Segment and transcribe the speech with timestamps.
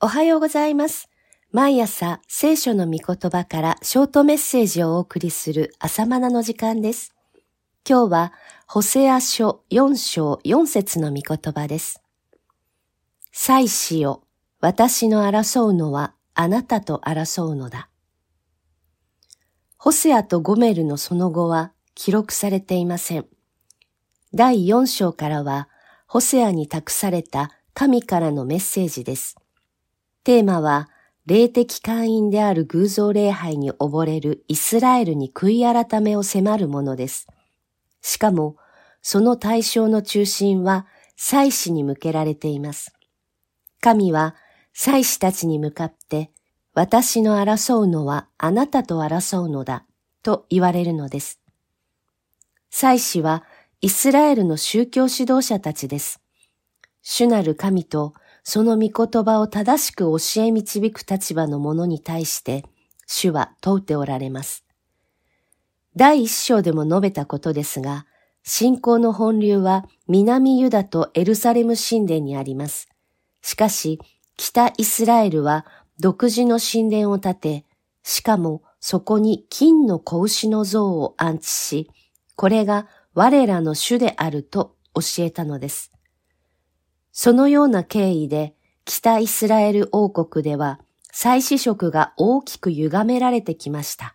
[0.00, 1.10] おはようございます。
[1.50, 7.16] 毎朝聖書の御言葉からショートメッセージをお送りする朝マナの時間です。
[7.84, 8.32] 今日は、
[8.68, 12.00] ホセア書4章4節の御言葉です。
[13.32, 14.22] 祭司よ、
[14.60, 17.88] 私の争うのはあなたと争うのだ。
[19.78, 23.26] ホセアとゴメルのその後は記録されていません。
[24.32, 25.68] 第4章からは、
[26.06, 29.34] ホセアに託された神からのメッセージです。
[30.28, 30.90] テーマは、
[31.24, 37.28] 霊的会員である偶像礼拝に溺れるイスラエルに悔い改めを迫るものです。
[38.02, 38.58] しかも、
[39.00, 42.92] その対象の中心は祭司に向けられています。
[43.80, 44.34] 神は
[44.74, 46.30] 祭司たちに向かって、
[46.74, 49.86] 私の争うのはあなたと争うのだ、
[50.22, 51.40] と言われるのです。
[52.68, 53.44] 祭司は
[53.80, 56.20] イスラエルの宗教指導者たちです。
[57.00, 62.64] 主なる神とその御言葉を正しく教え導く立場の者に対して、
[63.06, 64.64] 主は問うておられます。
[65.96, 68.06] 第一章でも述べたことですが、
[68.44, 72.88] 信仰の本流は南ユダとエルサレム神殿にあります。
[73.42, 74.00] しかし、
[74.36, 75.66] 北イスラエルは
[75.98, 77.64] 独自の神殿を建て、
[78.04, 81.90] しかもそこに金の子牛の像を安置し、
[82.36, 85.90] これが我らの主であると教えたのです。
[87.20, 90.78] そのような経緯で、北イスラエル王国では、
[91.10, 94.14] 祭司職が大きく歪められてきました。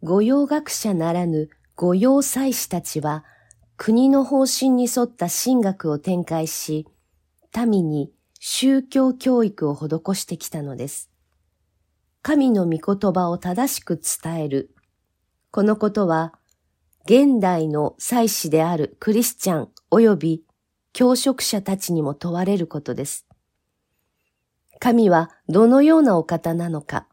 [0.00, 3.24] 御用学者ならぬ御用祭司たちは、
[3.76, 6.86] 国の方針に沿った神学を展開し、
[7.66, 11.10] 民に宗教教育を施してきたのです。
[12.22, 14.70] 神の御言葉を正しく伝える。
[15.50, 16.34] このことは、
[17.04, 20.47] 現代の祭司であるクリスチャン及び
[20.98, 23.24] 教職者たちにも問われることです。
[24.80, 27.06] 神はどのようなお方なのか、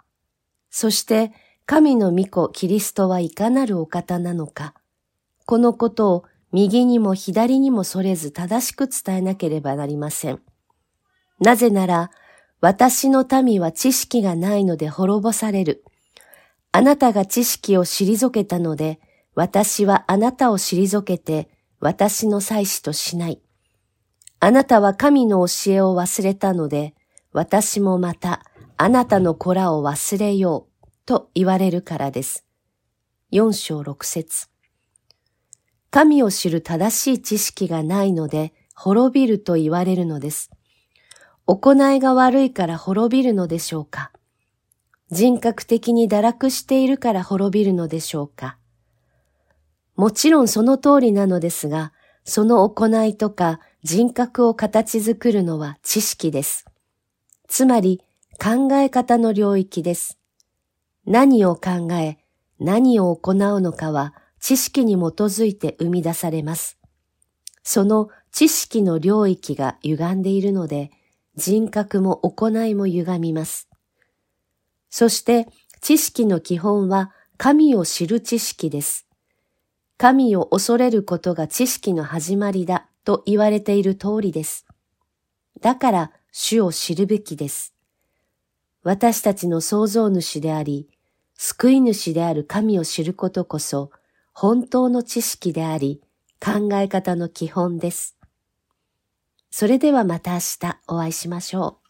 [0.72, 1.31] そして
[1.67, 4.73] 神の御子キリストはいかなるお方なのか、
[5.45, 10.41] このことを右にも左にもそれず正しく伝えなければなりません。
[11.40, 12.09] なぜなら、
[12.62, 15.85] 私の民は知識がないので滅ぼされる。
[16.72, 19.00] あなたが知識を退けたので、
[19.35, 23.44] 私はあなたを退けて、私の祭司としない。
[24.45, 26.94] あなたは神の教えを忘れたので、
[27.33, 28.44] 私もまた
[28.78, 32.45] あなたの子らを忘れようと言われるからです。
[33.31, 34.50] 四章六節
[35.89, 40.51] 神を知る正しい知識がないので滅びると言われるのです。
[41.47, 44.12] 行いが悪いから滅びるのでしょうか
[45.09, 48.59] 人格的に堕落しているから滅びるのでしょうか
[49.95, 51.94] もちろんその通りなのですが、
[52.25, 56.66] その行いとか人格を形作るのは知識です。
[57.47, 58.02] つまり
[58.41, 60.18] 考え方の領域です。
[61.06, 62.18] 何を考え、
[62.59, 66.80] 何を行うのかは知識に基づいて生み出されます。
[67.63, 70.92] その知識の領域が歪んでいるので、
[71.36, 73.69] 人格も行いも歪みます。
[74.90, 75.47] そして
[75.81, 79.05] 知識の基本は神を知る知識です。
[79.97, 84.66] 神を恐れることが知識の始まりだと言われている通りです。
[85.61, 87.73] だから主を知るべきです。
[88.83, 90.89] 私たちの創造主であり、
[91.38, 93.91] 救い主である神を知ることこそ
[94.33, 96.01] 本当の知識であり、
[96.39, 98.17] 考え方の基本です。
[99.50, 101.84] それではまた明日お会いしましょう。